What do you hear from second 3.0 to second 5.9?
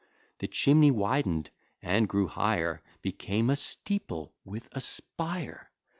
Became a steeple with a spire.